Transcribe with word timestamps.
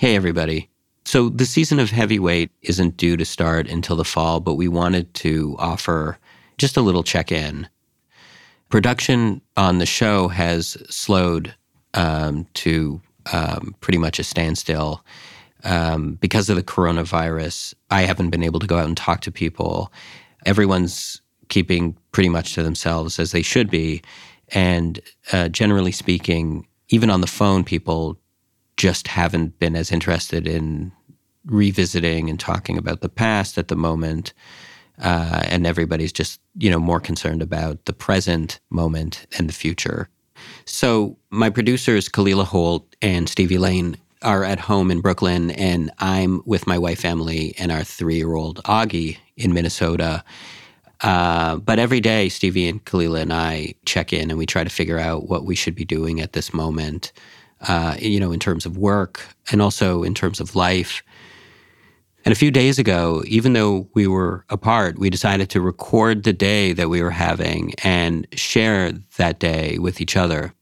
Hey, 0.00 0.16
everybody. 0.16 0.70
So, 1.04 1.28
the 1.28 1.44
season 1.44 1.78
of 1.78 1.90
heavyweight 1.90 2.50
isn't 2.62 2.96
due 2.96 3.18
to 3.18 3.24
start 3.26 3.68
until 3.68 3.96
the 3.96 4.02
fall, 4.02 4.40
but 4.40 4.54
we 4.54 4.66
wanted 4.66 5.12
to 5.16 5.56
offer 5.58 6.16
just 6.56 6.78
a 6.78 6.80
little 6.80 7.02
check 7.02 7.30
in. 7.30 7.68
Production 8.70 9.42
on 9.58 9.76
the 9.76 9.84
show 9.84 10.28
has 10.28 10.78
slowed 10.88 11.54
um, 11.92 12.46
to 12.54 13.02
um, 13.34 13.74
pretty 13.82 13.98
much 13.98 14.18
a 14.18 14.24
standstill 14.24 15.04
um, 15.64 16.14
because 16.14 16.48
of 16.48 16.56
the 16.56 16.62
coronavirus. 16.62 17.74
I 17.90 18.00
haven't 18.00 18.30
been 18.30 18.42
able 18.42 18.60
to 18.60 18.66
go 18.66 18.78
out 18.78 18.88
and 18.88 18.96
talk 18.96 19.20
to 19.20 19.30
people. 19.30 19.92
Everyone's 20.46 21.20
keeping 21.50 21.94
pretty 22.12 22.30
much 22.30 22.54
to 22.54 22.62
themselves 22.62 23.18
as 23.18 23.32
they 23.32 23.42
should 23.42 23.68
be. 23.68 24.00
And 24.48 24.98
uh, 25.30 25.50
generally 25.50 25.92
speaking, 25.92 26.66
even 26.88 27.10
on 27.10 27.20
the 27.20 27.26
phone, 27.26 27.64
people 27.64 28.18
just 28.80 29.08
haven't 29.08 29.58
been 29.58 29.76
as 29.76 29.92
interested 29.92 30.48
in 30.48 30.90
revisiting 31.44 32.30
and 32.30 32.40
talking 32.40 32.78
about 32.78 33.02
the 33.02 33.10
past 33.10 33.58
at 33.58 33.68
the 33.68 33.76
moment. 33.76 34.32
Uh, 34.98 35.42
and 35.44 35.66
everybody's 35.66 36.12
just 36.12 36.40
you 36.56 36.70
know 36.70 36.78
more 36.78 36.98
concerned 36.98 37.42
about 37.42 37.84
the 37.84 37.92
present 37.92 38.58
moment 38.70 39.26
and 39.36 39.50
the 39.50 39.52
future. 39.52 40.08
So 40.64 41.18
my 41.28 41.50
producers 41.50 42.08
Kalila 42.08 42.46
Holt 42.46 42.96
and 43.02 43.28
Stevie 43.28 43.58
Lane 43.58 43.98
are 44.22 44.44
at 44.44 44.60
home 44.60 44.90
in 44.90 45.02
Brooklyn, 45.02 45.50
and 45.50 45.90
I'm 45.98 46.40
with 46.46 46.66
my 46.66 46.78
wife 46.78 47.04
Emily 47.04 47.54
and 47.58 47.70
our 47.70 47.84
three-year-old 47.84 48.62
Augie 48.64 49.18
in 49.36 49.52
Minnesota. 49.52 50.24
Uh, 51.02 51.56
but 51.56 51.78
every 51.78 52.00
day, 52.00 52.30
Stevie 52.30 52.68
and 52.68 52.82
Kalila 52.86 53.20
and 53.20 53.32
I 53.32 53.74
check 53.84 54.14
in, 54.14 54.30
and 54.30 54.38
we 54.38 54.46
try 54.46 54.64
to 54.64 54.70
figure 54.70 54.98
out 54.98 55.28
what 55.28 55.44
we 55.44 55.54
should 55.54 55.74
be 55.74 55.84
doing 55.84 56.20
at 56.20 56.32
this 56.32 56.54
moment. 56.54 57.12
Uh, 57.68 57.94
you 57.98 58.18
know, 58.18 58.32
in 58.32 58.40
terms 58.40 58.64
of 58.64 58.78
work 58.78 59.20
and 59.52 59.60
also 59.60 60.02
in 60.02 60.14
terms 60.14 60.40
of 60.40 60.56
life. 60.56 61.02
And 62.24 62.32
a 62.32 62.36
few 62.36 62.50
days 62.50 62.78
ago, 62.78 63.22
even 63.26 63.52
though 63.52 63.88
we 63.94 64.06
were 64.06 64.44
apart, 64.48 64.98
we 64.98 65.10
decided 65.10 65.50
to 65.50 65.60
record 65.60 66.22
the 66.22 66.32
day 66.32 66.72
that 66.72 66.88
we 66.88 67.02
were 67.02 67.10
having 67.10 67.74
and 67.82 68.26
share 68.32 68.92
that 69.16 69.40
day 69.40 69.78
with 69.78 70.00
each 70.00 70.16
other. 70.16 70.54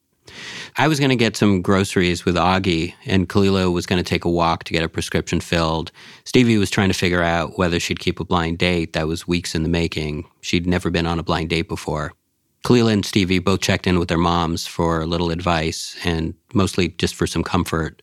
I 0.77 0.87
was 0.87 1.01
going 1.01 1.11
to 1.11 1.17
get 1.17 1.37
some 1.37 1.63
groceries 1.63 2.25
with 2.25 2.37
Augie, 2.37 2.95
and 3.05 3.29
Kalila 3.29 3.73
was 3.73 3.87
going 3.87 4.03
to 4.03 4.09
take 4.09 4.25
a 4.25 4.31
walk 4.31 4.65
to 4.65 4.73
get 4.73 4.85
a 4.85 4.89
prescription 4.89 5.41
filled. 5.41 5.91
Stevie 6.25 6.59
was 6.59 6.71
trying 6.71 6.89
to 6.89 6.95
figure 6.95 7.23
out 7.23 7.59
whether 7.59 7.81
she'd 7.81 7.99
keep 7.99 8.21
a 8.21 8.25
blind 8.25 8.59
date 8.59 8.93
that 8.93 9.09
was 9.09 9.27
weeks 9.27 9.55
in 9.55 9.65
the 9.65 9.69
making. 9.69 10.29
She'd 10.41 10.67
never 10.67 10.91
been 10.91 11.07
on 11.07 11.19
a 11.19 11.25
blind 11.25 11.51
date 11.51 11.69
before. 11.69 12.13
Kalila 12.65 12.93
and 12.93 13.07
Stevie 13.07 13.39
both 13.39 13.61
checked 13.61 13.87
in 13.87 13.99
with 13.99 14.09
their 14.09 14.19
moms 14.19 14.67
for 14.67 15.01
a 15.01 15.07
little 15.07 15.31
advice 15.31 15.97
and 16.05 16.35
mostly 16.53 16.89
just 16.89 17.15
for 17.15 17.27
some 17.27 17.45
comfort 17.45 18.03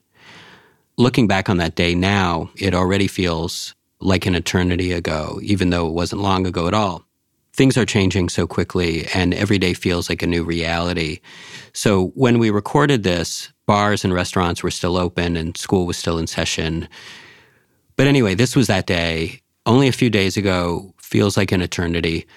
looking 0.98 1.28
back 1.28 1.50
on 1.50 1.58
that 1.58 1.76
day 1.76 1.96
now, 1.96 2.50
it 2.58 2.74
already 2.74 3.08
feels 3.08 3.76
like 4.00 4.26
an 4.26 4.36
eternity 4.36 4.92
ago, 4.92 5.40
even 5.42 5.70
though 5.70 5.88
it 5.88 5.94
wasn't 5.94 6.22
long 6.22 6.46
ago 6.46 6.68
at 6.68 6.74
all. 6.74 7.04
Things 7.54 7.78
are 7.78 7.86
changing 7.86 8.30
so 8.30 8.46
quickly, 8.46 9.08
and 9.14 9.34
every 9.34 9.58
day 9.58 9.74
feels 9.74 10.10
like 10.10 10.22
a 10.22 10.28
new 10.28 10.44
reality. 10.44 11.22
So, 11.74 12.08
when 12.10 12.38
we 12.38 12.50
recorded 12.50 13.04
this, 13.04 13.52
bars 13.66 14.04
and 14.04 14.14
restaurants 14.14 14.62
were 14.62 14.72
still 14.72 14.98
open 14.98 15.38
and 15.38 15.56
school 15.56 15.86
was 15.86 15.98
still 15.98 16.18
in 16.18 16.28
session. 16.28 16.90
But 17.96 18.08
anyway, 18.08 18.36
this 18.36 18.56
was 18.56 18.68
that 18.68 18.86
day. 18.86 19.40
Only 19.66 19.88
a 19.88 19.94
few 19.94 20.10
days 20.10 20.38
ago, 20.38 20.94
feels 20.98 21.38
like 21.38 21.52
an 21.52 21.62
eternity. 21.62 22.28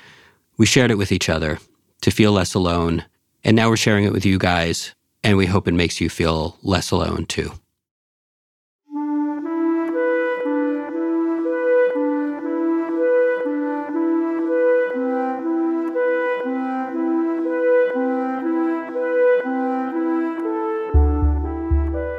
We 0.57 0.67
shared 0.67 0.91
it 0.91 0.99
with 0.99 1.13
each 1.13 1.29
other 1.29 1.59
to 2.03 2.11
feel 2.11 2.33
less 2.33 2.55
alone. 2.55 3.05
And 3.45 3.57
now 3.57 3.69
we're 3.69 3.77
sharing 3.77 4.05
it 4.05 4.13
with 4.13 4.27
you 4.27 4.39
guys, 4.39 4.95
and 5.23 5.37
we 5.37 5.47
hope 5.47 5.69
it 5.69 5.75
makes 5.75 6.01
you 6.01 6.09
feel 6.11 6.57
less 6.63 6.91
alone 6.91 7.27
too. 7.27 7.53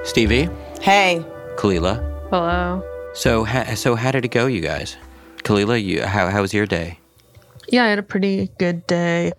Stevie. 0.03 0.49
Hey. 0.81 1.23
Kalila. 1.55 2.01
Hello. 2.31 2.83
So, 3.13 3.43
ha- 3.45 3.75
so 3.75 3.95
how 3.95 4.11
did 4.11 4.25
it 4.25 4.31
go, 4.31 4.47
you 4.47 4.59
guys? 4.61 4.97
Kalila, 5.43 5.81
you 5.81 6.03
how 6.03 6.29
how 6.29 6.41
was 6.41 6.53
your 6.53 6.65
day? 6.65 6.99
Yeah, 7.67 7.85
I 7.85 7.89
had 7.89 7.99
a 7.99 8.03
pretty 8.03 8.49
good 8.57 8.87
day. 8.87 9.31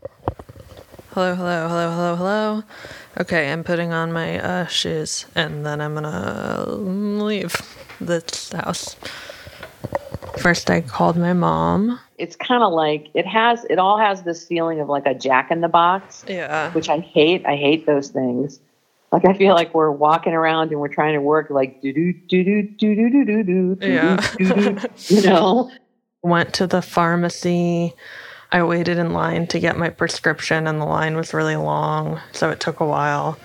Hello, 1.12 1.34
hello, 1.34 1.68
hello, 1.68 1.90
hello, 1.90 2.16
hello. 2.16 2.62
Okay, 3.20 3.50
I'm 3.52 3.64
putting 3.64 3.92
on 3.92 4.12
my 4.12 4.38
uh, 4.38 4.66
shoes 4.66 5.26
and 5.34 5.66
then 5.66 5.80
I'm 5.80 5.94
gonna 5.94 6.66
leave 6.68 7.54
this 8.00 8.52
house. 8.52 8.94
First, 10.38 10.70
I 10.70 10.80
called 10.80 11.16
my 11.16 11.32
mom. 11.32 11.98
It's 12.18 12.36
kind 12.36 12.62
of 12.62 12.72
like 12.72 13.08
it 13.14 13.26
has. 13.26 13.64
It 13.68 13.78
all 13.78 13.98
has 13.98 14.22
this 14.22 14.46
feeling 14.46 14.80
of 14.80 14.88
like 14.88 15.04
a 15.06 15.14
Jack 15.14 15.50
in 15.50 15.60
the 15.60 15.68
Box. 15.68 16.24
Yeah. 16.28 16.70
Which 16.72 16.88
I 16.88 16.98
hate. 17.00 17.44
I 17.44 17.56
hate 17.56 17.86
those 17.86 18.08
things. 18.08 18.60
Like 19.10 19.24
I 19.24 19.32
feel 19.34 19.54
like 19.54 19.74
we're 19.74 19.90
walking 19.90 20.32
around 20.32 20.70
and 20.70 20.78
we're 20.80 20.88
trying 20.88 21.14
to 21.14 21.20
work 21.20 21.50
like 21.50 21.82
do 21.82 21.92
do 21.92 22.12
do 22.28 22.44
do 22.44 22.72
do 22.78 22.94
do 22.94 23.24
do 23.24 23.42
do 23.42 23.74
do 23.74 23.86
Yeah. 23.86 24.24
you 25.08 25.22
know. 25.22 25.70
Went 26.22 26.54
to 26.54 26.66
the 26.68 26.82
pharmacy. 26.82 27.94
I 28.52 28.64
waited 28.64 28.98
in 28.98 29.12
line 29.12 29.46
to 29.48 29.60
get 29.60 29.78
my 29.78 29.90
prescription, 29.90 30.66
and 30.66 30.80
the 30.80 30.84
line 30.84 31.16
was 31.16 31.32
really 31.32 31.54
long, 31.54 32.20
so 32.32 32.50
it 32.50 32.58
took 32.58 32.80
a 32.80 32.84
while. 32.84 33.38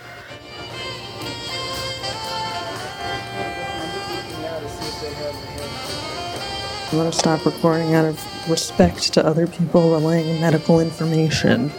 I'm 6.92 6.98
gonna 6.98 7.12
stop 7.12 7.46
recording 7.46 7.94
out 7.94 8.06
of 8.06 8.50
respect 8.50 9.14
to 9.14 9.24
other 9.24 9.46
people 9.46 9.92
relaying 9.92 10.42
medical 10.42 10.80
information. 10.80 11.72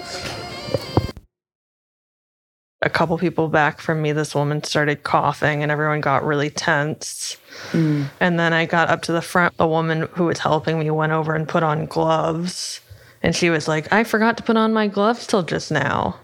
A 2.83 2.91
couple 2.91 3.19
people 3.19 3.49
back 3.49 3.81
from 3.81 4.03
me, 4.03 4.13
this 4.13 4.37
woman 4.37 4.63
started 4.63 5.03
coughing, 5.03 5.65
and 5.65 5.73
everyone 5.73 6.01
got 6.01 6.23
really 6.23 6.51
tense. 6.51 7.39
Mm. 7.73 8.09
And 8.21 8.39
then 8.39 8.53
I 8.53 8.67
got 8.67 8.89
up 8.89 9.03
to 9.03 9.13
the 9.13 9.23
front. 9.23 9.57
The 9.57 9.67
woman 9.67 10.03
who 10.13 10.27
was 10.27 10.39
helping 10.39 10.79
me 10.79 10.91
went 10.91 11.11
over 11.11 11.35
and 11.35 11.49
put 11.49 11.65
on 11.65 11.87
gloves. 11.87 12.81
And 13.23 13.35
she 13.35 13.51
was 13.51 13.69
like, 13.69 13.93
I 13.93 14.05
forgot 14.05 14.37
to 14.37 14.43
put 14.43 14.57
on 14.57 14.73
my 14.73 14.89
gloves 14.89 15.27
till 15.27 15.43
just 15.43 15.71
now. 15.71 16.19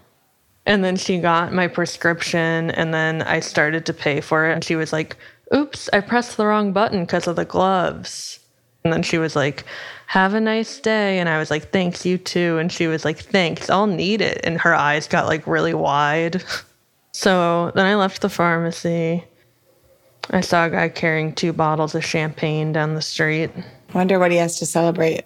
And 0.65 0.83
then 0.83 0.95
she 0.95 1.19
got 1.19 1.51
my 1.51 1.67
prescription, 1.67 2.71
and 2.71 2.93
then 2.93 3.21
I 3.23 3.41
started 3.41 3.85
to 3.85 3.93
pay 3.93 4.21
for 4.21 4.49
it. 4.49 4.53
And 4.53 4.63
she 4.63 4.75
was 4.75 4.93
like, 4.93 5.17
Oops, 5.53 5.89
I 5.91 5.99
pressed 5.99 6.37
the 6.37 6.45
wrong 6.45 6.71
button 6.71 7.01
because 7.01 7.27
of 7.27 7.35
the 7.35 7.45
gloves. 7.45 8.39
And 8.83 8.93
then 8.93 9.03
she 9.03 9.17
was 9.17 9.35
like, 9.35 9.65
Have 10.07 10.33
a 10.33 10.39
nice 10.39 10.79
day. 10.79 11.19
And 11.19 11.27
I 11.27 11.37
was 11.37 11.51
like, 11.51 11.71
Thanks, 11.71 12.05
you 12.05 12.17
too. 12.17 12.57
And 12.59 12.71
she 12.71 12.87
was 12.87 13.03
like, 13.03 13.19
Thanks, 13.19 13.69
I'll 13.69 13.87
need 13.87 14.21
it. 14.21 14.39
And 14.45 14.59
her 14.61 14.73
eyes 14.73 15.07
got 15.07 15.27
like 15.27 15.45
really 15.47 15.73
wide. 15.73 16.43
So 17.15 17.71
then 17.75 17.85
I 17.85 17.93
left 17.95 18.21
the 18.23 18.27
pharmacy. 18.29 19.23
I 20.31 20.41
saw 20.41 20.65
a 20.65 20.69
guy 20.69 20.89
carrying 20.89 21.33
two 21.33 21.53
bottles 21.53 21.93
of 21.95 22.03
champagne 22.03 22.73
down 22.73 22.95
the 22.95 23.01
street. 23.01 23.51
Wonder 23.93 24.17
what 24.17 24.31
he 24.31 24.37
has 24.37 24.57
to 24.59 24.65
celebrate. 24.65 25.23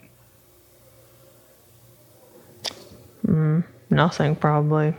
Mm, 3.27 3.63
nothing, 3.89 4.35
probably. 4.35 4.95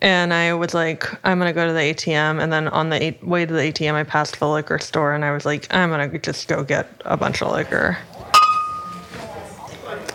and 0.00 0.34
I 0.34 0.54
was 0.54 0.74
like, 0.74 1.08
I'm 1.24 1.38
to 1.40 1.52
go 1.52 1.66
to 1.66 1.72
the 1.72 1.80
ATM. 1.80 2.42
And 2.42 2.52
then 2.52 2.68
on 2.68 2.90
the 2.90 3.16
way 3.22 3.46
to 3.46 3.52
the 3.52 3.60
ATM, 3.60 3.94
I 3.94 4.02
passed 4.02 4.38
the 4.38 4.48
liquor 4.48 4.78
store 4.78 5.14
and 5.14 5.24
I 5.24 5.32
was 5.32 5.46
like, 5.46 5.72
I'm 5.72 5.90
to 6.10 6.18
just 6.18 6.48
go 6.48 6.64
get 6.64 6.88
a 7.04 7.16
bunch 7.16 7.42
of 7.42 7.52
liquor. 7.52 7.96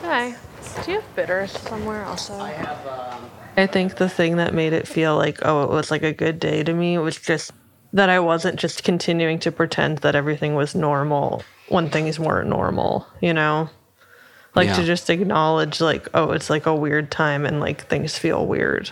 Hi. 0.02 0.36
Do 0.84 0.92
you 0.92 1.00
have 1.00 1.16
bitters 1.16 1.52
somewhere 1.52 2.06
also? 2.06 2.34
I 2.36 2.52
have. 2.52 3.22
I 3.58 3.68
think 3.68 3.96
the 3.96 4.10
thing 4.10 4.38
that 4.38 4.54
made 4.54 4.74
it 4.74 4.88
feel 4.88 5.18
like, 5.18 5.40
oh, 5.42 5.64
it 5.64 5.70
was 5.70 5.92
like 5.92 6.04
a 6.04 6.14
good 6.14 6.40
day 6.40 6.64
to 6.64 6.74
me 6.74 6.98
was 6.98 7.18
just 7.18 7.52
that 7.92 8.10
I 8.10 8.20
wasn't 8.20 8.60
just 8.60 8.84
continuing 8.84 9.40
to 9.40 9.52
pretend 9.52 10.00
that 10.00 10.16
everything 10.16 10.56
was 10.56 10.76
normal 10.76 11.44
when 11.68 11.90
things 11.90 12.20
weren't 12.20 12.50
normal, 12.50 13.08
you 13.22 13.34
know? 13.34 13.70
Like 14.56 14.76
to 14.76 14.84
just 14.84 15.10
acknowledge, 15.10 15.80
like, 15.80 16.08
oh, 16.14 16.32
it's 16.32 16.50
like 16.50 16.66
a 16.66 16.76
weird 16.76 17.12
time 17.12 17.46
and 17.46 17.60
like 17.60 17.88
things 17.88 18.18
feel 18.18 18.46
weird. 18.46 18.92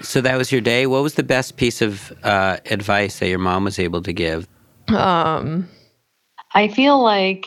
So 0.00 0.20
that 0.20 0.38
was 0.38 0.50
your 0.50 0.60
day. 0.60 0.86
What 0.86 1.02
was 1.02 1.14
the 1.14 1.22
best 1.22 1.56
piece 1.56 1.82
of 1.82 2.12
uh, 2.22 2.58
advice 2.70 3.18
that 3.18 3.28
your 3.28 3.38
mom 3.38 3.64
was 3.64 3.78
able 3.78 4.02
to 4.02 4.12
give? 4.12 4.48
Um, 4.88 5.68
I 6.54 6.68
feel 6.68 7.02
like 7.02 7.46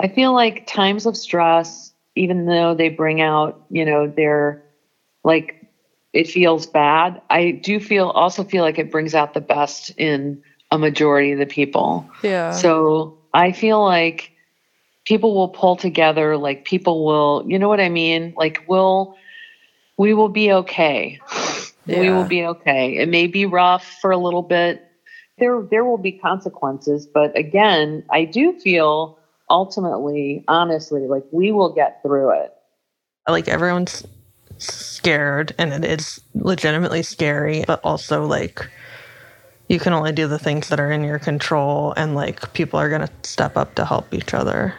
I 0.00 0.08
feel 0.08 0.32
like 0.32 0.66
times 0.66 1.06
of 1.06 1.16
stress, 1.16 1.92
even 2.14 2.46
though 2.46 2.74
they 2.74 2.88
bring 2.88 3.20
out, 3.20 3.64
you 3.70 3.84
know, 3.84 4.06
their 4.08 4.62
like 5.24 5.66
it 6.12 6.28
feels 6.28 6.66
bad. 6.66 7.20
I 7.30 7.50
do 7.50 7.78
feel 7.78 8.08
also 8.08 8.42
feel 8.42 8.64
like 8.64 8.78
it 8.78 8.90
brings 8.90 9.14
out 9.14 9.34
the 9.34 9.40
best 9.40 9.90
in 9.98 10.42
a 10.70 10.78
majority 10.78 11.32
of 11.32 11.38
the 11.38 11.46
people. 11.46 12.08
Yeah. 12.22 12.52
So 12.52 13.18
I 13.34 13.52
feel 13.52 13.82
like 13.84 14.32
people 15.06 15.34
will 15.34 15.48
pull 15.48 15.76
together, 15.76 16.36
like 16.36 16.64
people 16.64 17.04
will, 17.04 17.44
you 17.46 17.58
know 17.58 17.68
what 17.68 17.80
I 17.80 17.88
mean? 17.88 18.34
Like 18.36 18.64
we'll, 18.68 19.16
we 19.96 20.12
will 20.12 20.28
be 20.28 20.52
okay. 20.52 21.20
We 21.86 22.10
will 22.10 22.24
be 22.24 22.44
okay. 22.44 22.98
It 22.98 23.08
may 23.08 23.28
be 23.28 23.46
rough 23.46 23.98
for 24.00 24.10
a 24.10 24.18
little 24.18 24.42
bit, 24.42 24.82
there 25.38 25.62
there 25.70 25.84
will 25.84 25.98
be 25.98 26.12
consequences, 26.12 27.06
but 27.06 27.36
again, 27.36 28.04
I 28.10 28.24
do 28.24 28.58
feel 28.58 29.18
ultimately, 29.50 30.44
honestly, 30.48 31.02
like 31.06 31.24
we 31.30 31.52
will 31.52 31.74
get 31.74 32.02
through 32.02 32.42
it. 32.42 32.54
Like 33.28 33.48
everyone's 33.48 34.06
scared 34.58 35.54
and 35.58 35.72
it 35.72 35.84
is 35.84 36.20
legitimately 36.34 37.02
scary, 37.02 37.64
but 37.66 37.80
also 37.84 38.24
like 38.24 38.66
you 39.68 39.78
can 39.78 39.92
only 39.92 40.12
do 40.12 40.26
the 40.26 40.38
things 40.38 40.68
that 40.68 40.80
are 40.80 40.90
in 40.90 41.04
your 41.04 41.18
control 41.18 41.92
and 41.96 42.14
like 42.14 42.52
people 42.54 42.78
are 42.78 42.88
going 42.88 43.02
to 43.02 43.10
step 43.22 43.56
up 43.56 43.74
to 43.74 43.84
help 43.84 44.14
each 44.14 44.32
other. 44.32 44.74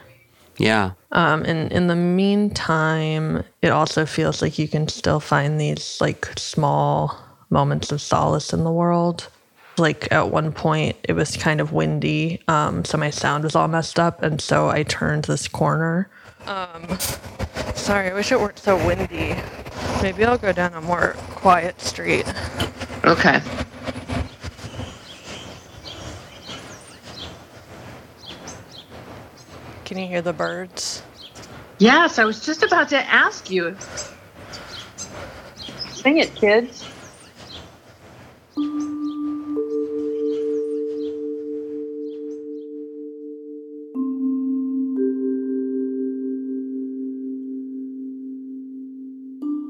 Yeah. 0.57 0.91
Um, 1.11 1.43
and 1.43 1.71
in 1.71 1.87
the 1.87 1.95
meantime, 1.95 3.43
it 3.61 3.69
also 3.69 4.05
feels 4.05 4.41
like 4.41 4.59
you 4.59 4.67
can 4.67 4.87
still 4.87 5.19
find 5.19 5.59
these 5.59 5.99
like 6.01 6.27
small 6.37 7.17
moments 7.49 7.91
of 7.91 8.01
solace 8.01 8.53
in 8.53 8.63
the 8.63 8.71
world. 8.71 9.29
Like 9.77 10.11
at 10.11 10.31
one 10.31 10.51
point, 10.51 10.97
it 11.03 11.13
was 11.13 11.37
kind 11.37 11.61
of 11.61 11.71
windy, 11.71 12.41
um, 12.47 12.83
so 12.83 12.97
my 12.97 13.11
sound 13.11 13.43
was 13.43 13.55
all 13.55 13.67
messed 13.67 13.99
up, 13.99 14.23
and 14.23 14.41
so 14.41 14.69
I 14.69 14.81
turned 14.81 15.25
this 15.25 15.47
corner. 15.47 16.09
Um, 16.47 16.97
sorry, 17.75 18.09
I 18.09 18.13
wish 18.15 18.31
it 18.31 18.39
weren't 18.39 18.57
so 18.57 18.75
windy. 18.87 19.35
Maybe 20.01 20.25
I'll 20.25 20.39
go 20.39 20.51
down 20.51 20.73
a 20.73 20.81
more 20.81 21.15
quiet 21.29 21.79
street. 21.79 22.25
Okay. 23.05 23.39
Can 29.87 29.97
you 29.97 30.05
hear 30.05 30.21
the 30.21 30.33
birds? 30.33 31.01
Yes, 31.77 32.19
I 32.19 32.25
was 32.25 32.45
just 32.45 32.61
about 32.61 32.89
to 32.89 32.97
ask 32.97 33.49
you. 33.49 33.73
Sing 35.93 36.17
it, 36.17 36.35
kids. 36.35 36.85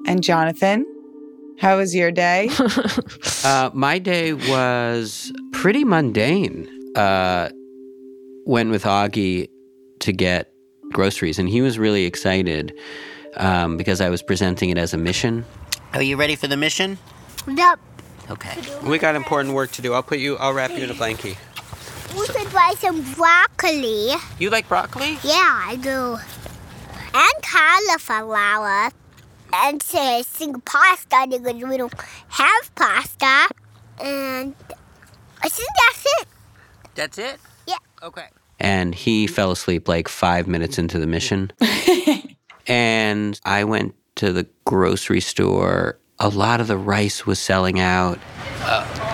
And 0.07 0.23
Jonathan, 0.23 0.83
how 1.59 1.77
was 1.77 1.93
your 1.93 2.09
day? 2.11 2.49
Uh, 3.43 3.69
my 3.73 3.97
day 3.97 4.33
was 4.33 5.31
pretty 5.53 5.85
mundane. 5.85 6.67
Uh, 6.95 7.47
went 8.45 8.71
with 8.71 8.83
Augie 8.83 9.47
to 10.07 10.13
get 10.13 10.49
groceries, 10.93 11.37
and 11.37 11.49
he 11.49 11.61
was 11.61 11.77
really 11.77 12.05
excited 12.05 12.73
um, 13.35 13.75
because 13.75 13.99
I 13.99 14.09
was 14.09 14.23
presenting 14.23 14.69
it 14.69 14.77
as 14.77 14.93
a 14.93 14.97
mission. 14.97 15.45
Are 15.93 16.01
you 16.01 16.15
ready 16.15 16.35
for 16.35 16.47
the 16.47 16.55
mission? 16.57 16.97
Yep. 17.45 17.79
Okay. 18.31 18.55
We 18.83 18.97
got 18.97 19.15
important 19.15 19.53
work 19.53 19.71
to 19.73 19.81
do. 19.81 19.93
I'll 19.93 20.03
put 20.03 20.19
you. 20.19 20.37
I'll 20.37 20.53
wrap 20.53 20.71
you 20.71 20.83
in 20.83 20.89
a 20.89 20.93
blankie. 20.93 21.37
We 22.17 22.25
should 22.25 22.51
buy 22.53 22.73
some 22.77 23.01
broccoli. 23.13 24.11
You 24.39 24.49
like 24.49 24.67
broccoli? 24.69 25.19
Yeah, 25.23 25.61
I 25.67 25.77
do. 25.81 26.17
And 27.13 27.35
cauliflower. 27.43 28.91
And 29.53 29.81
say 29.83 30.23
sing 30.23 30.59
pasta 30.61 31.27
because 31.29 31.63
we 31.63 31.77
don't 31.77 31.93
have 32.29 32.75
pasta. 32.75 33.49
And 34.01 34.55
I 35.41 35.49
think 35.49 35.69
that's 35.83 36.05
it. 36.21 36.27
That's 36.95 37.17
it. 37.17 37.39
Yeah. 37.67 37.77
Okay. 38.03 38.27
And 38.59 38.95
he 38.95 39.27
fell 39.27 39.51
asleep 39.51 39.87
like 39.87 40.07
five 40.07 40.47
minutes 40.47 40.77
into 40.77 40.99
the 40.99 41.07
mission. 41.07 41.51
and 42.67 43.39
I 43.45 43.63
went 43.63 43.95
to 44.15 44.33
the 44.33 44.47
grocery 44.65 45.21
store. 45.21 45.99
A 46.19 46.29
lot 46.29 46.59
of 46.59 46.67
the 46.67 46.77
rice 46.77 47.25
was 47.25 47.39
selling 47.39 47.79
out. 47.79 48.19
Oh. 48.61 49.07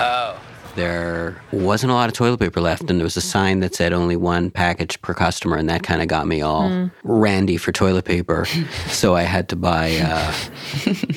Oh. 0.00 0.40
There 0.76 1.40
wasn't 1.52 1.92
a 1.92 1.94
lot 1.94 2.08
of 2.08 2.14
toilet 2.14 2.38
paper 2.38 2.60
left, 2.60 2.90
and 2.90 2.98
there 2.98 3.04
was 3.04 3.16
a 3.16 3.20
sign 3.20 3.60
that 3.60 3.74
said 3.74 3.92
only 3.92 4.16
one 4.16 4.50
package 4.50 5.00
per 5.02 5.14
customer, 5.14 5.56
and 5.56 5.68
that 5.68 5.84
kind 5.84 6.02
of 6.02 6.08
got 6.08 6.26
me 6.26 6.42
all 6.42 6.90
randy 7.04 7.56
for 7.56 7.70
toilet 7.70 8.04
paper. 8.04 8.44
so 8.88 9.14
I 9.14 9.22
had 9.22 9.48
to 9.50 9.56
buy 9.56 9.96
uh, 9.98 10.32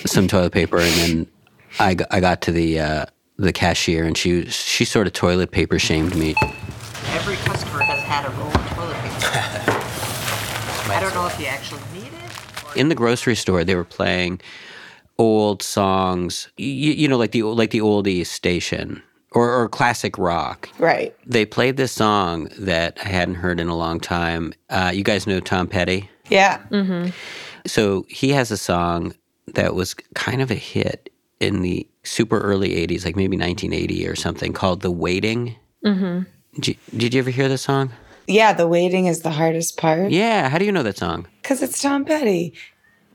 some 0.06 0.28
toilet 0.28 0.52
paper, 0.52 0.78
and 0.78 0.94
then 0.94 1.28
I, 1.80 1.96
I 2.12 2.20
got 2.20 2.42
to 2.44 2.52
the 2.52 2.80
uh, 2.80 3.06
the 3.38 3.52
cashier, 3.52 4.04
and 4.04 4.16
she 4.16 4.46
she 4.46 4.86
sort 4.86 5.08
of 5.08 5.14
toilet 5.14 5.52
paper 5.52 5.80
shamed 5.80 6.16
me. 6.16 6.36
Every 7.16 7.36
customer 7.38 7.82
has 7.82 8.00
had 8.04 8.26
a 8.26 8.30
roll 8.38 8.48
of 8.48 8.70
toilet 8.76 8.96
paper. 9.02 10.92
I 10.94 11.00
don't 11.02 11.14
know 11.14 11.28
if 11.28 11.40
you 11.40 11.46
actually 11.48 11.82
need 11.94 12.08
it. 12.08 12.78
in 12.80 12.90
the 12.90 12.96
grocery 12.96 13.36
store 13.36 13.64
they 13.64 13.76
were 13.76 13.84
playing 13.84 14.40
old 15.18 15.62
songs 15.64 16.48
you, 16.58 16.92
you 16.94 17.08
know 17.08 17.18
like 17.18 17.32
the 17.32 17.42
like 17.44 17.72
the 17.72 17.80
oldies 17.80 18.28
station 18.28 19.02
or, 19.32 19.52
or 19.52 19.68
classic 19.68 20.18
rock 20.18 20.70
right. 20.80 21.14
they 21.26 21.44
played 21.46 21.76
this 21.76 21.92
song 21.92 22.48
that 22.60 22.98
i 23.04 23.08
hadn't 23.10 23.36
heard 23.36 23.60
in 23.60 23.68
a 23.68 23.76
long 23.76 24.00
time 24.00 24.54
uh, 24.70 24.92
you 24.94 25.04
guys 25.04 25.26
know 25.28 25.40
tom 25.40 25.68
petty 25.68 26.10
Yeah. 26.30 26.62
so 27.66 28.06
he 28.10 28.30
has 28.30 28.52
a 28.52 28.58
song 28.58 29.14
that 29.48 29.74
was 29.76 29.94
kind 30.14 30.42
of 30.42 30.52
a 30.52 30.56
hit 30.56 31.12
in 31.40 31.62
the 31.64 31.86
super 32.04 32.40
early 32.40 32.70
80s 32.88 33.04
like 33.06 33.16
maybe 33.16 33.36
1980 33.38 34.08
or 34.08 34.16
something 34.16 34.54
called 34.54 34.82
the 34.82 34.92
waiting 34.92 35.56
mm-hmm. 35.84 36.22
Did, 36.60 36.68
you, 36.70 36.76
did 36.98 37.14
you 37.14 37.20
ever 37.20 37.30
hear 37.30 37.48
this 37.50 37.62
song 37.64 37.92
Yeah, 38.28 38.54
the 38.54 38.68
waiting 38.68 39.06
is 39.08 39.22
the 39.22 39.32
hardest 39.32 39.78
part. 39.78 40.12
yeah 40.12 40.50
how 40.50 40.58
do 40.58 40.66
you 40.66 40.72
know 40.72 40.84
that 40.84 40.98
song 40.98 41.28
Because 41.42 41.62
it's 41.62 41.82
Tom 41.82 42.06
Petty. 42.06 42.54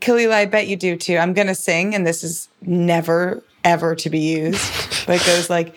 Kalila, 0.01 0.33
I 0.33 0.45
bet 0.45 0.67
you 0.67 0.75
do 0.75 0.97
too. 0.97 1.17
I'm 1.17 1.33
going 1.33 1.47
to 1.47 1.55
sing, 1.55 1.95
and 1.95 2.05
this 2.05 2.25
is 2.25 2.49
never, 2.61 3.41
ever 3.63 3.95
to 3.95 4.09
be 4.09 4.19
used. 4.19 4.59
but 5.07 5.21
it 5.21 5.25
goes 5.25 5.49
like, 5.49 5.75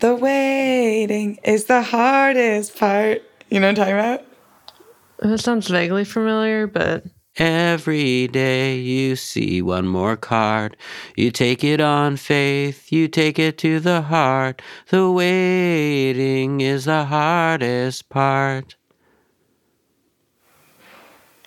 the 0.00 0.14
waiting 0.14 1.38
is 1.44 1.66
the 1.66 1.82
hardest 1.82 2.76
part. 2.78 3.20
You 3.50 3.60
know 3.60 3.66
what 3.66 3.70
I'm 3.70 3.74
talking 3.74 3.92
about? 3.94 4.24
That 5.18 5.38
sounds 5.38 5.68
vaguely 5.68 6.04
familiar, 6.06 6.66
but 6.66 7.04
Every 7.38 8.28
day 8.28 8.76
you 8.76 9.14
see 9.14 9.60
one 9.60 9.86
more 9.86 10.16
card. 10.16 10.76
You 11.16 11.30
take 11.30 11.62
it 11.62 11.80
on 11.80 12.16
faith, 12.16 12.90
you 12.90 13.08
take 13.08 13.38
it 13.38 13.58
to 13.58 13.78
the 13.78 14.00
heart. 14.02 14.62
The 14.88 15.10
waiting 15.10 16.62
is 16.62 16.86
the 16.86 17.04
hardest 17.04 18.08
part. 18.08 18.76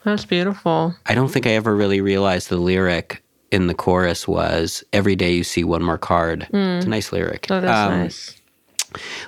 that's 0.03 0.25
beautiful. 0.25 0.95
I 1.07 1.15
don't 1.15 1.29
think 1.29 1.45
I 1.47 1.51
ever 1.51 1.75
really 1.75 2.01
realized 2.01 2.49
the 2.49 2.57
lyric 2.57 3.23
in 3.51 3.67
the 3.67 3.73
chorus 3.73 4.27
was 4.27 4.83
Every 4.93 5.15
day 5.15 5.33
you 5.33 5.43
see 5.43 5.63
one 5.63 5.81
more 5.83 5.97
card. 5.97 6.47
It's 6.53 6.85
a 6.85 6.89
nice 6.89 7.11
lyric. 7.11 7.47
Oh, 7.49 7.59
That 7.61 7.69
is 7.69 7.91
Um, 7.91 7.99
nice. 7.99 8.35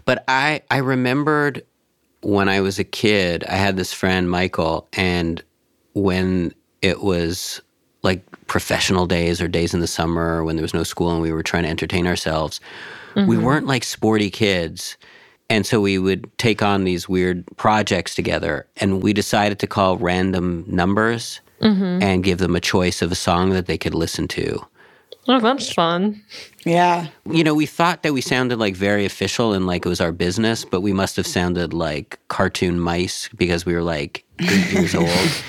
But 0.05 0.23
I, 0.27 0.61
I 0.69 0.77
remembered 0.77 1.63
when 2.21 2.49
I 2.49 2.61
was 2.61 2.77
a 2.77 2.83
kid, 2.83 3.43
I 3.45 3.55
had 3.55 3.77
this 3.77 3.93
friend, 3.93 4.29
Michael, 4.29 4.87
and 4.93 5.43
when 5.93 6.53
it 6.81 7.01
was 7.01 7.61
like 8.03 8.23
professional 8.47 9.05
days 9.05 9.41
or 9.41 9.47
days 9.47 9.73
in 9.73 9.79
the 9.79 9.87
summer 9.87 10.43
when 10.43 10.55
there 10.55 10.63
was 10.63 10.73
no 10.73 10.83
school 10.83 11.11
and 11.11 11.21
we 11.21 11.31
were 11.31 11.43
trying 11.43 11.63
to 11.63 11.69
entertain 11.69 12.07
ourselves, 12.07 12.59
we 13.15 13.21
mm-hmm. 13.21 13.43
weren't 13.43 13.67
like 13.67 13.83
sporty 13.83 14.29
kids. 14.29 14.97
And 15.49 15.65
so 15.65 15.81
we 15.81 15.97
would 15.97 16.29
take 16.37 16.61
on 16.61 16.85
these 16.85 17.09
weird 17.09 17.45
projects 17.57 18.15
together, 18.15 18.67
and 18.77 19.03
we 19.03 19.11
decided 19.11 19.59
to 19.59 19.67
call 19.67 19.97
random 19.97 20.63
numbers 20.65 21.41
mm-hmm. 21.61 22.01
and 22.01 22.23
give 22.23 22.37
them 22.37 22.55
a 22.55 22.61
choice 22.61 23.01
of 23.01 23.11
a 23.11 23.15
song 23.15 23.49
that 23.49 23.65
they 23.65 23.77
could 23.77 23.93
listen 23.93 24.29
to. 24.29 24.65
Oh, 25.27 25.39
that's 25.39 25.71
fun. 25.71 26.21
Yeah. 26.65 27.07
You 27.29 27.43
know, 27.43 27.53
we 27.53 27.65
thought 27.65 28.03
that 28.03 28.13
we 28.13 28.21
sounded 28.21 28.57
like 28.57 28.75
very 28.75 29.05
official 29.05 29.53
and 29.53 29.67
like 29.67 29.85
it 29.85 29.89
was 29.89 30.01
our 30.01 30.11
business, 30.11 30.65
but 30.65 30.81
we 30.81 30.93
must 30.93 31.15
have 31.15 31.27
sounded 31.27 31.73
like 31.73 32.19
cartoon 32.27 32.79
mice 32.79 33.29
because 33.35 33.65
we 33.65 33.73
were 33.73 33.83
like 33.83 34.25
eight 34.39 34.71
years 34.73 34.95
old. 34.95 35.09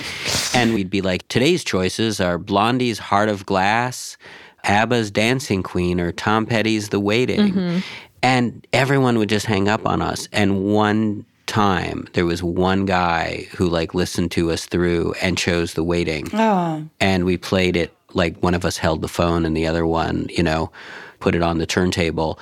And 0.55 0.75
we'd 0.75 0.91
be 0.91 1.01
like, 1.01 1.27
today's 1.29 1.65
choices 1.65 2.21
are 2.21 2.37
Blondie's 2.37 2.99
Heart 2.99 3.31
of 3.31 3.47
Glass, 3.47 4.19
ABBA's 4.65 5.11
Dancing 5.11 5.63
Queen, 5.63 5.99
or 5.99 6.13
Tom 6.13 6.45
Petty's 6.45 6.91
The 6.91 7.01
Waiting. 7.01 7.41
Mm-hmm. 7.55 7.79
And 8.23 8.67
everyone 8.75 9.17
would 9.17 9.31
just 9.31 9.47
hang 9.47 9.67
up 9.67 9.87
on 9.87 10.03
us. 10.03 10.29
And 10.31 10.63
one 10.65 11.25
time 11.47 12.07
there 12.13 12.27
was 12.27 12.43
one 12.43 12.85
guy 12.85 13.47
who 13.57 13.67
like 13.67 13.95
listened 13.95 14.31
to 14.33 14.51
us 14.51 14.67
through 14.67 15.15
and 15.23 15.37
chose 15.37 15.75
The 15.75 15.85
Waiting 15.85 16.29
Oh, 16.33 16.87
and 17.01 17.25
we 17.25 17.37
played 17.37 17.77
it 17.77 17.93
like 18.15 18.37
one 18.39 18.55
of 18.55 18.65
us 18.65 18.77
held 18.77 19.03
the 19.03 19.09
phone 19.09 19.45
and 19.45 19.57
the 19.57 19.67
other 19.67 19.87
one, 19.87 20.29
you 20.31 20.43
know, 20.43 20.71
put 21.21 21.35
it 21.35 21.43
on 21.43 21.59
the 21.59 21.67
turntable. 21.67 22.39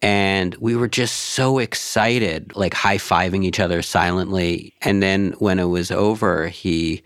And 0.00 0.54
we 0.56 0.76
were 0.76 0.86
just 0.86 1.16
so 1.16 1.58
excited, 1.58 2.54
like 2.54 2.72
high 2.74 2.98
fiving 2.98 3.44
each 3.44 3.58
other 3.58 3.82
silently. 3.82 4.72
And 4.82 5.02
then 5.02 5.32
when 5.38 5.58
it 5.58 5.64
was 5.64 5.90
over, 5.90 6.46
he, 6.46 7.02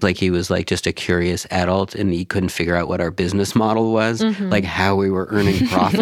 like, 0.00 0.16
he 0.16 0.30
was 0.30 0.48
like 0.48 0.66
just 0.66 0.86
a 0.86 0.92
curious 0.92 1.46
adult 1.50 1.94
and 1.94 2.12
he 2.12 2.24
couldn't 2.24 2.48
figure 2.48 2.76
out 2.76 2.88
what 2.88 3.02
our 3.02 3.10
business 3.10 3.54
model 3.54 3.92
was, 3.92 4.22
mm-hmm. 4.22 4.48
like 4.48 4.64
how 4.64 4.96
we 4.96 5.10
were 5.10 5.26
earning 5.30 5.66
profit. 5.68 6.00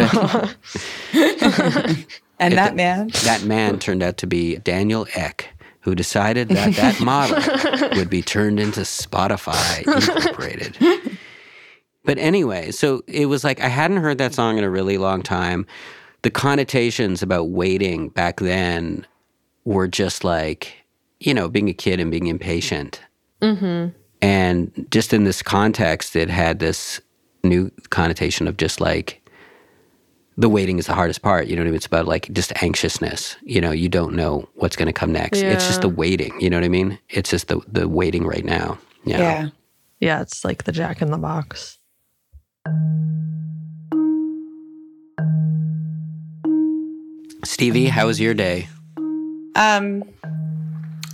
and 2.39 2.53
that 2.53 2.75
man. 2.75 3.09
that 3.25 3.43
man 3.43 3.77
turned 3.77 4.01
out 4.01 4.17
to 4.17 4.27
be 4.27 4.57
Daniel 4.57 5.07
Ek, 5.13 5.49
who 5.81 5.93
decided 5.93 6.47
that 6.49 6.73
that 6.75 7.01
model 7.01 7.89
would 7.97 8.09
be 8.09 8.21
turned 8.21 8.61
into 8.61 8.81
Spotify 8.81 9.79
Incorporated. 9.79 10.77
But 12.07 12.17
anyway, 12.17 12.71
so 12.71 13.03
it 13.05 13.27
was 13.27 13.43
like 13.43 13.59
I 13.61 13.67
hadn't 13.67 13.97
heard 13.97 14.17
that 14.17 14.33
song 14.33 14.57
in 14.57 14.63
a 14.63 14.69
really 14.71 14.97
long 14.97 15.21
time. 15.21 15.67
the 16.23 16.31
connotations 16.31 17.21
about 17.21 17.49
waiting 17.49 18.09
back 18.09 18.39
then 18.39 19.05
were 19.65 19.87
just 19.87 20.23
like, 20.23 20.73
you 21.19 21.33
know, 21.33 21.47
being 21.47 21.69
a 21.69 21.73
kid 21.73 21.99
and 21.99 22.11
being 22.11 22.27
impatient. 22.27 23.01
Mm-hmm. 23.41 23.95
And 24.21 24.87
just 24.91 25.13
in 25.13 25.23
this 25.23 25.41
context, 25.41 26.15
it 26.15 26.29
had 26.29 26.59
this 26.59 26.99
new 27.43 27.71
connotation 27.91 28.47
of 28.47 28.57
just 28.57 28.81
like 28.81 29.21
the 30.37 30.49
waiting 30.49 30.79
is 30.79 30.87
the 30.87 30.93
hardest 30.93 31.21
part. 31.21 31.47
You 31.47 31.55
know 31.55 31.61
what 31.61 31.67
I 31.67 31.71
mean? 31.71 31.75
It's 31.75 31.85
about 31.85 32.07
like 32.07 32.31
just 32.33 32.51
anxiousness. 32.61 33.35
You 33.43 33.61
know, 33.61 33.71
you 33.71 33.89
don't 33.89 34.15
know 34.15 34.49
what's 34.55 34.75
going 34.75 34.87
to 34.87 34.93
come 34.93 35.11
next. 35.11 35.41
It's 35.41 35.67
just 35.67 35.81
the 35.81 35.89
waiting. 35.89 36.39
You 36.41 36.49
know 36.49 36.57
what 36.57 36.63
I 36.65 36.69
mean? 36.69 36.99
It's 37.09 37.29
just 37.29 37.47
the 37.47 37.61
the 37.67 37.87
waiting 37.87 38.25
right 38.25 38.45
now. 38.45 38.77
Yeah. 39.05 39.19
Yeah. 39.19 39.49
Yeah, 39.99 40.21
it's 40.21 40.45
like 40.45 40.65
the 40.65 40.71
Jack 40.71 41.01
in 41.01 41.09
the 41.09 41.17
Box. 41.17 41.79
Stevie, 47.43 47.85
how 47.85 48.07
was 48.07 48.19
your 48.19 48.33
day? 48.33 48.67
Um, 49.55 50.03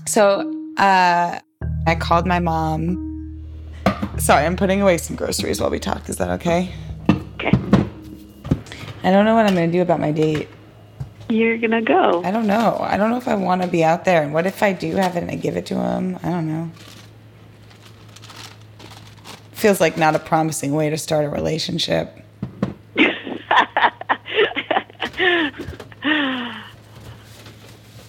so 0.06 0.52
uh, 0.78 1.40
I 1.88 1.96
called 1.96 2.28
my 2.28 2.40
mom. 2.40 3.10
Sorry, 4.18 4.46
I'm 4.46 4.56
putting 4.56 4.82
away 4.82 4.98
some 4.98 5.16
groceries 5.16 5.62
while 5.62 5.70
we 5.70 5.80
talk. 5.80 6.10
Is 6.10 6.18
that 6.18 6.30
okay? 6.32 6.74
Okay. 7.36 7.52
I 9.04 9.12
don't 9.12 9.26
know 9.26 9.36
what 9.36 9.46
I'm 9.46 9.56
going 9.56 9.72
to 9.72 9.78
do 9.78 9.82
about 9.82 10.00
my 10.00 10.12
date. 10.12 10.48
You're 11.30 11.58
gonna 11.58 11.82
go. 11.82 12.22
I 12.24 12.32
don't 12.32 12.48
know. 12.48 12.78
I 12.82 12.98
don't 12.98 13.10
know 13.10 13.18
if 13.18 13.28
I 13.28 13.36
want 13.36 13.62
to 13.64 13.68
be 13.68 13.84
out 13.84 14.06
there. 14.06 14.22
And 14.22 14.34
what 14.34 14.46
if 14.46 14.62
I 14.62 14.74
do 14.74 14.96
have 14.96 15.16
it 15.16 15.24
and 15.24 15.32
I 15.32 15.36
give 15.36 15.58
it 15.58 15.66
to 15.68 15.76
him? 15.76 16.20
I 16.22 16.30
don't 16.30 16.48
know. 16.48 16.70
Feels 19.64 19.80
like 19.80 19.96
not 19.98 20.14
a 20.14 20.20
promising 20.20 20.74
way 20.74 20.90
to 20.90 20.98
start 20.98 21.24
a 21.24 21.30
relationship. 21.30 22.20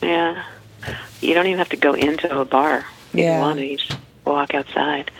Yeah. 0.02 0.44
You 1.20 1.32
don't 1.34 1.46
even 1.46 1.58
have 1.58 1.68
to 1.68 1.76
go 1.76 1.94
into 1.94 2.40
a 2.40 2.44
bar. 2.44 2.78
If 3.12 3.20
Yeah. 3.20 3.36
you 3.36 3.40
want 3.40 3.58
to, 3.60 3.66
you 3.66 3.76
just 3.78 3.96
walk 4.24 4.52
outside. 4.54 5.10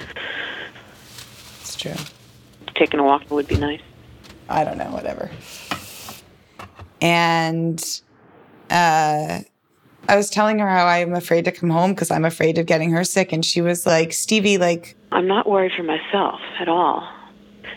It's 1.60 1.76
true. 1.76 1.94
Taking 2.74 2.98
a 2.98 3.04
walk 3.04 3.30
would 3.30 3.46
be 3.46 3.56
nice. 3.56 3.80
I 4.48 4.64
don't 4.64 4.76
know, 4.76 4.90
whatever. 4.90 5.30
And 7.00 7.82
uh, 8.70 9.40
I 10.08 10.16
was 10.16 10.28
telling 10.30 10.58
her 10.58 10.68
how 10.68 10.86
I'm 10.86 11.14
afraid 11.14 11.44
to 11.46 11.52
come 11.52 11.70
home 11.70 11.92
because 11.94 12.10
I'm 12.10 12.24
afraid 12.24 12.58
of 12.58 12.66
getting 12.66 12.90
her 12.90 13.04
sick. 13.04 13.32
And 13.32 13.44
she 13.44 13.60
was 13.60 13.86
like, 13.86 14.12
Stevie, 14.12 14.58
like, 14.58 14.96
I'm 15.12 15.26
not 15.26 15.48
worried 15.48 15.72
for 15.76 15.82
myself 15.82 16.40
at 16.60 16.68
all. 16.68 17.08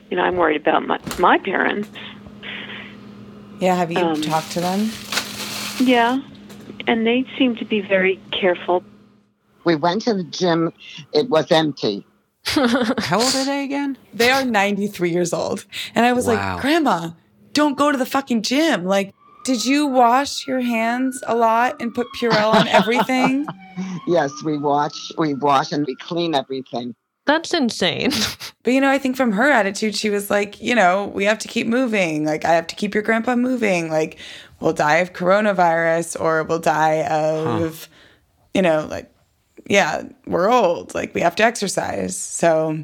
You 0.10 0.18
know, 0.18 0.24
I'm 0.24 0.36
worried 0.38 0.62
about 0.62 0.86
my 0.86 1.00
my 1.20 1.38
parents. 1.38 1.90
yeah, 3.60 3.76
have 3.76 3.92
you 3.92 4.00
Um, 4.00 4.22
talked 4.22 4.52
to 4.52 4.62
them? 4.62 4.90
Yeah. 5.80 6.20
And 6.88 7.06
they 7.06 7.26
seem 7.38 7.56
to 7.58 7.66
be 7.66 7.82
very 7.82 8.20
careful. 8.32 8.84
We 9.66 9.76
went 9.76 10.04
to 10.04 10.14
the 10.14 10.24
gym. 10.24 10.72
It 11.14 11.30
was 11.30 11.52
empty. 11.52 12.06
How 12.46 13.20
old 13.22 13.36
are 13.36 13.44
they 13.46 13.64
again? 13.64 13.98
They 14.14 14.32
are 14.32 14.46
93 14.46 15.10
years 15.12 15.34
old. 15.34 15.66
And 15.94 16.06
I 16.06 16.14
was 16.14 16.26
Wow. 16.28 16.54
like, 16.54 16.62
Grandma, 16.62 17.10
don't 17.54 17.78
go 17.78 17.92
to 17.92 17.98
the 17.98 18.06
fucking 18.06 18.44
gym. 18.44 18.86
Like, 18.86 19.14
did 19.48 19.66
you 19.66 19.88
wash 19.88 20.46
your 20.46 20.60
hands 20.60 21.24
a 21.26 21.34
lot 21.34 21.82
and 21.82 21.96
put 21.96 22.06
Purell 22.20 22.54
on 22.54 22.68
everything? 22.68 23.48
Yes, 24.08 24.32
we 24.44 24.58
wash, 24.58 25.12
we 25.20 25.36
wash, 25.36 25.72
and 25.72 25.86
we 25.86 25.96
clean 25.98 26.34
everything. 26.34 26.96
That's 27.26 27.54
insane. 27.54 28.12
But 28.64 28.74
you 28.74 28.82
know, 28.82 28.90
I 28.90 28.98
think 28.98 29.16
from 29.16 29.32
her 29.34 29.50
attitude, 29.50 29.96
she 29.96 30.10
was 30.10 30.30
like, 30.30 30.60
you 30.60 30.76
know, 30.76 31.06
we 31.14 31.24
have 31.26 31.38
to 31.40 31.48
keep 31.48 31.68
moving. 31.68 32.26
Like, 32.26 32.44
I 32.44 32.54
have 32.54 32.68
to 32.68 32.76
keep 32.76 32.94
your 32.94 33.04
grandpa 33.04 33.36
moving. 33.36 33.90
Like, 33.90 34.18
we'll 34.60 34.74
die 34.74 34.98
of 34.98 35.14
coronavirus 35.14 36.20
or 36.20 36.44
we'll 36.44 36.60
die 36.60 37.04
of, 37.04 37.88
you 38.54 38.62
know, 38.62 38.86
like, 38.90 39.10
yeah, 39.70 40.04
we're 40.26 40.52
old. 40.52 40.96
Like, 40.96 41.14
we 41.14 41.22
have 41.22 41.36
to 41.38 41.44
exercise. 41.44 42.18
So, 42.18 42.84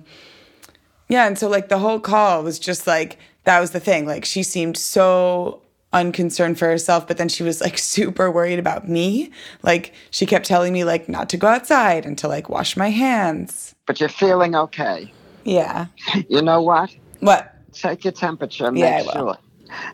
yeah. 1.10 1.26
And 1.26 1.38
so, 1.38 1.50
like, 1.50 1.68
the 1.68 1.80
whole 1.80 2.00
call 2.00 2.44
was 2.44 2.60
just 2.60 2.88
like, 2.88 3.18
that 3.44 3.60
was 3.60 3.72
the 3.72 3.82
thing. 3.82 4.06
Like, 4.06 4.24
she 4.24 4.44
seemed 4.44 4.78
so 4.78 5.64
unconcerned 5.94 6.60
for 6.60 6.68
herself, 6.68 7.08
but 7.08 7.18
then 7.18 7.30
she 7.30 7.44
was 7.44 7.62
like 7.62 7.78
super 7.96 8.30
worried 8.30 8.60
about 8.60 8.90
me. 8.90 9.32
Like, 9.62 9.94
she 10.12 10.26
kept 10.26 10.46
telling 10.46 10.74
me, 10.74 10.84
like, 10.84 11.08
not 11.08 11.30
to 11.30 11.38
go 11.38 11.48
outside 11.48 12.06
and 12.06 12.18
to 12.18 12.28
like 12.28 12.50
wash 12.50 12.76
my 12.76 12.90
hands. 12.90 13.74
But 13.86 14.00
you're 14.00 14.10
feeling 14.10 14.56
okay. 14.56 15.14
Yeah. 15.46 15.88
You 16.30 16.42
know 16.42 16.62
what? 16.62 16.96
What? 17.20 17.54
take 17.74 18.04
your 18.04 18.14
temperature. 18.14 18.72
Yeah, 18.74 18.98
Make 18.98 19.16
I 19.16 19.22
will. 19.22 19.34
sure. 19.34 19.38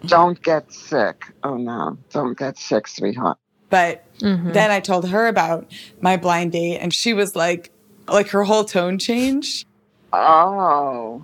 Don't 0.05 0.41
get 0.41 0.71
sick. 0.71 1.25
Oh 1.43 1.55
no, 1.57 1.97
don't 2.11 2.37
get 2.37 2.57
sick, 2.57 2.87
sweetheart. 2.87 3.37
But 3.69 4.03
mm-hmm. 4.19 4.51
then 4.51 4.71
I 4.71 4.79
told 4.79 5.09
her 5.09 5.27
about 5.27 5.71
my 6.01 6.17
blind 6.17 6.51
date, 6.51 6.79
and 6.79 6.93
she 6.93 7.13
was 7.13 7.35
like, 7.35 7.71
like 8.07 8.29
her 8.29 8.43
whole 8.43 8.65
tone 8.65 8.97
changed. 8.99 9.65
Oh. 10.11 11.23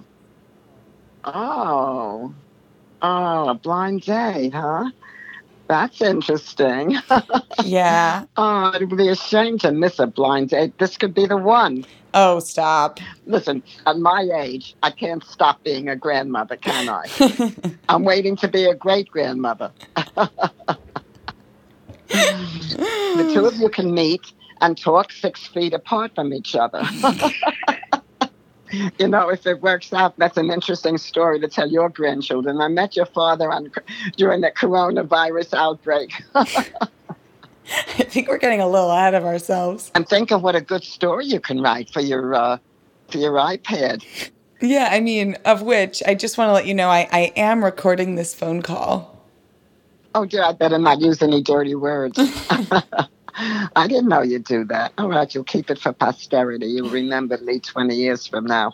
Oh. 1.25 2.33
Oh, 3.07 3.49
a 3.49 3.53
blind 3.53 4.01
date, 4.01 4.55
huh? 4.55 4.89
That's 5.67 6.01
interesting. 6.01 6.97
Yeah. 7.63 8.25
Ah, 8.35 8.71
oh, 8.73 8.75
it 8.75 8.89
would 8.89 8.97
be 8.97 9.07
a 9.07 9.15
shame 9.15 9.57
to 9.59 9.71
miss 9.71 9.97
a 9.97 10.07
blind 10.07 10.49
date. 10.49 10.77
This 10.77 10.97
could 10.97 11.13
be 11.13 11.25
the 11.25 11.37
one. 11.37 11.85
Oh, 12.13 12.39
stop. 12.39 12.99
Listen, 13.25 13.63
at 13.85 13.97
my 13.97 14.27
age, 14.35 14.75
I 14.83 14.91
can't 14.91 15.23
stop 15.23 15.63
being 15.63 15.87
a 15.87 15.95
grandmother, 15.95 16.57
can 16.57 16.89
I? 16.89 17.05
I'm 17.89 18.03
waiting 18.03 18.35
to 18.37 18.49
be 18.49 18.65
a 18.65 18.75
great 18.75 19.07
grandmother. 19.09 19.71
the 19.95 20.29
two 23.31 23.45
of 23.45 23.55
you 23.55 23.69
can 23.69 23.93
meet 23.93 24.21
and 24.59 24.77
talk 24.77 25.13
six 25.13 25.47
feet 25.47 25.73
apart 25.73 26.11
from 26.13 26.33
each 26.33 26.55
other. 26.55 26.83
you 28.99 29.07
know, 29.07 29.29
if 29.29 29.45
it 29.45 29.61
works 29.61 29.93
out, 29.93 30.17
that's 30.17 30.37
an 30.37 30.51
interesting 30.51 30.97
story 30.97 31.39
to 31.39 31.47
tell 31.47 31.69
your 31.69 31.89
grandchildren. 31.89 32.61
I 32.61 32.67
met 32.67 32.95
your 32.95 33.05
father 33.05 33.51
on, 33.51 33.71
during 34.17 34.41
the 34.41 34.51
coronavirus 34.51 35.53
outbreak. 35.53 36.11
I 37.97 38.03
think 38.03 38.27
we're 38.27 38.37
getting 38.37 38.61
a 38.61 38.67
little 38.67 38.91
ahead 38.91 39.15
of 39.15 39.23
ourselves. 39.23 39.91
and 39.95 40.07
think 40.07 40.31
of 40.31 40.43
what 40.43 40.55
a 40.55 40.61
good 40.61 40.83
story 40.83 41.25
you 41.25 41.39
can 41.39 41.61
write 41.61 41.89
for 41.89 42.01
your 42.01 42.33
uh, 42.35 42.57
for 43.09 43.17
your 43.17 43.33
iPad. 43.33 44.05
Yeah, 44.61 44.89
I 44.91 44.99
mean, 44.99 45.35
of 45.45 45.61
which 45.61 46.01
I 46.07 46.15
just 46.15 46.37
want 46.37 46.49
to 46.49 46.53
let 46.53 46.65
you 46.65 46.73
know 46.73 46.89
I, 46.89 47.07
I 47.11 47.33
am 47.35 47.63
recording 47.63 48.15
this 48.15 48.33
phone 48.33 48.61
call. 48.61 49.11
Oh, 50.13 50.25
dear, 50.25 50.43
I 50.43 50.53
better 50.53 50.77
not 50.77 51.01
use 51.01 51.21
any 51.21 51.41
dirty 51.41 51.75
words. 51.75 52.17
I 53.75 53.87
didn't 53.87 54.07
know 54.07 54.21
you'd 54.21 54.45
do 54.45 54.63
that. 54.65 54.93
All 54.97 55.09
right, 55.09 55.33
you'll 55.33 55.43
keep 55.43 55.69
it 55.69 55.79
for 55.79 55.91
posterity. 55.93 56.67
You'll 56.67 56.89
remember 56.89 57.37
me 57.39 57.59
20 57.59 57.95
years 57.95 58.25
from 58.27 58.45
now. 58.45 58.73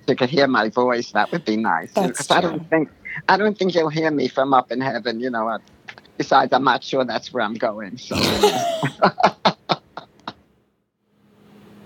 If 0.00 0.08
You 0.08 0.16
could 0.16 0.30
hear 0.30 0.46
my 0.46 0.68
voice. 0.68 1.12
That 1.12 1.30
would 1.32 1.44
be 1.44 1.56
nice. 1.56 1.92
That's 1.94 2.08
Because 2.08 2.30
I 2.30 2.40
don't 2.40 2.68
think 2.68 2.90
I 3.28 3.36
don't 3.36 3.56
think 3.58 3.74
you'll 3.74 3.88
hear 3.88 4.10
me 4.10 4.28
from 4.28 4.52
up 4.52 4.70
in 4.72 4.80
heaven. 4.80 5.20
You 5.20 5.30
know. 5.30 5.48
Uh, 5.48 5.58
besides, 6.18 6.52
I'm 6.52 6.64
not 6.64 6.82
sure 6.84 7.04
that's 7.04 7.32
where 7.32 7.42
I'm 7.42 7.54
going. 7.54 7.96
So 7.98 8.16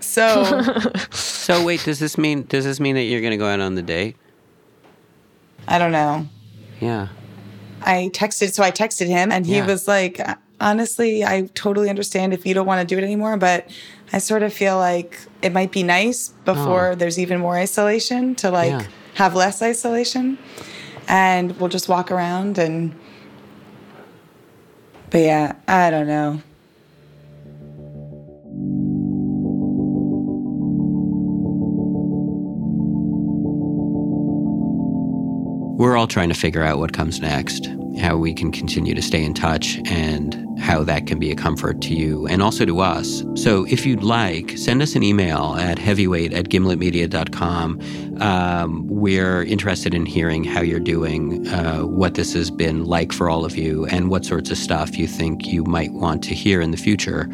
So, 0.00 0.62
So 1.11 1.64
wait, 1.64 1.85
does 1.85 1.99
this 1.99 2.16
mean 2.16 2.45
does 2.45 2.64
this 2.64 2.80
mean 2.80 2.95
that 2.97 3.02
you're 3.02 3.21
going 3.21 3.33
to 3.33 3.37
go 3.37 3.47
out 3.47 3.61
on 3.61 3.75
the 3.75 3.83
date? 3.83 4.16
I 5.68 5.78
don't 5.78 5.92
know. 5.92 6.26
Yeah. 6.80 7.09
I 7.83 8.11
texted, 8.14 8.52
so 8.52 8.62
I 8.62 8.71
texted 8.71 9.06
him, 9.09 9.30
and 9.30 9.45
he 9.47 9.56
Yeah. 9.56 9.66
was 9.66 9.87
like, 9.87 10.21
honestly, 10.61 11.25
I 11.25 11.49
totally 11.55 11.91
understand 11.91 12.33
if 12.33 12.47
you 12.47 12.55
don't 12.55 12.67
want 12.67 12.87
to 12.87 12.95
do 12.95 12.99
it 12.99 13.05
anymore, 13.05 13.37
but 13.37 13.69
I 14.13 14.19
sort 14.19 14.43
of 14.43 14.53
feel 14.53 14.77
like 14.79 15.19
it 15.43 15.53
might 15.53 15.73
be 15.73 15.83
nice 15.83 16.29
before 16.45 16.91
oh. 16.91 16.95
there's 16.95 17.19
even 17.19 17.41
more 17.41 17.57
isolation 17.57 18.35
to 18.37 18.51
like 18.51 18.73
Oh. 18.73 18.79
Yeah. 18.79 18.87
have 19.15 19.35
less 19.35 19.63
isolation. 19.63 20.39
And 21.09 21.59
we'll 21.61 21.69
just 21.69 21.89
walk 21.89 22.11
around 22.11 22.59
and. 22.59 22.95
But 25.11 25.19
yeah, 25.21 25.55
I 25.69 25.91
don't 25.91 26.09
know. 26.09 26.43
We're 35.79 35.97
all 35.97 36.07
trying 36.07 36.31
to 36.31 36.35
figure 36.35 36.63
out 36.63 36.79
what 36.79 36.93
comes 36.93 37.21
next, 37.21 37.69
how 37.99 38.17
we 38.17 38.35
can 38.35 38.53
continue 38.53 38.95
to 38.95 39.03
stay 39.03 39.23
in 39.23 39.35
touch, 39.35 39.79
and 39.87 40.47
how 40.59 40.83
that 40.83 41.07
can 41.07 41.19
be 41.19 41.31
a 41.31 41.37
comfort 41.37 41.81
to 41.83 41.95
you 41.95 42.26
and 42.26 42.43
also 42.43 42.65
to 42.65 42.81
us. 42.81 43.23
So 43.35 43.67
if 43.67 43.85
you'd 43.85 44.03
like, 44.03 44.57
send 44.57 44.83
us 44.83 44.95
an 44.95 45.03
email 45.03 45.57
at 45.59 45.79
heavyweight 45.79 46.33
at 46.33 46.47
gimletmedia.com. 46.47 47.81
Um, 48.21 48.87
we're 48.88 49.43
interested 49.43 49.95
in 49.95 50.07
hearing 50.07 50.45
how 50.45 50.62
you're 50.62 50.81
doing, 50.81 51.47
uh, 51.49 51.83
what 51.83 52.15
this 52.15 52.33
has 52.35 52.50
been 52.50 52.85
like 52.85 53.12
for 53.12 53.29
all 53.29 53.45
of 53.45 53.57
you, 53.57 53.87
and 53.87 54.11
what 54.11 54.25
sorts 54.25 54.50
of 54.50 54.59
stuff 54.59 54.99
you 54.99 55.07
think 55.07 55.47
you 55.47 55.65
might 55.65 55.93
want 55.93 56.23
to 56.25 56.35
hear 56.35 56.61
in 56.61 56.71
the 56.71 56.76
future. 56.76 57.29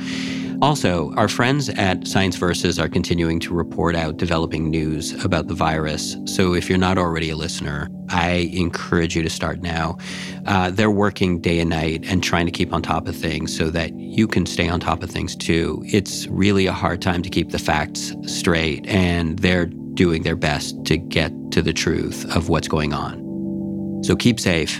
Also, 0.62 1.12
our 1.16 1.26
friends 1.26 1.68
at 1.70 2.06
Science 2.06 2.36
Versus 2.36 2.78
are 2.78 2.88
continuing 2.88 3.40
to 3.40 3.52
report 3.52 3.96
out 3.96 4.16
developing 4.16 4.70
news 4.70 5.12
about 5.24 5.48
the 5.48 5.54
virus. 5.54 6.16
So 6.24 6.54
if 6.54 6.68
you're 6.68 6.78
not 6.78 6.98
already 6.98 7.30
a 7.30 7.36
listener, 7.36 7.88
I 8.10 8.48
encourage 8.52 9.16
you 9.16 9.24
to 9.24 9.28
start 9.28 9.60
now. 9.60 9.98
Uh, 10.46 10.70
they're 10.70 10.88
working 10.88 11.40
day 11.40 11.58
and 11.58 11.68
night 11.68 12.04
and 12.06 12.22
trying 12.22 12.46
to 12.46 12.52
keep 12.52 12.72
on 12.72 12.80
top 12.80 13.08
of 13.08 13.16
things 13.16 13.54
so 13.54 13.70
that 13.70 13.92
you 13.94 14.28
can 14.28 14.46
stay 14.46 14.68
on 14.68 14.78
top 14.78 15.02
of 15.02 15.10
things 15.10 15.34
too. 15.34 15.82
It's 15.84 16.28
really 16.28 16.68
a 16.68 16.72
hard 16.72 17.02
time 17.02 17.22
to 17.22 17.28
keep 17.28 17.50
the 17.50 17.58
facts 17.58 18.14
straight, 18.26 18.86
and 18.86 19.40
they're 19.40 19.66
doing 19.66 20.22
their 20.22 20.36
best 20.36 20.84
to 20.84 20.96
get 20.96 21.32
to 21.50 21.60
the 21.60 21.72
truth 21.72 22.24
of 22.36 22.48
what's 22.48 22.68
going 22.68 22.92
on. 22.92 24.00
So 24.04 24.14
keep 24.14 24.38
safe 24.38 24.78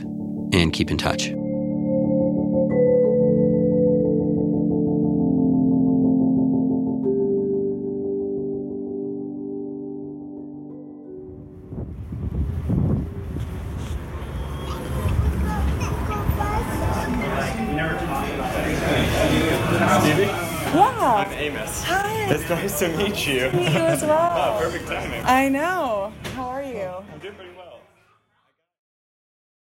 and 0.53 0.73
keep 0.73 0.93
in 0.93 0.97
touch. 0.97 1.33
To 22.83 22.97
meet 22.97 23.27
you. 23.27 23.51
Meet 23.53 23.73
you 23.73 23.79
as 23.79 24.03
well. 24.11 24.57
oh, 24.57 24.61
perfect 24.61 24.87
timing. 24.89 25.23
I 25.25 25.49
know. 25.49 25.82